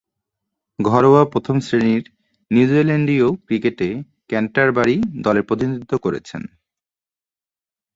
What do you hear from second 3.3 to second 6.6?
ক্রিকেটে ক্যান্টারবারি দলের প্রতিনিধিত্ব করেছেন।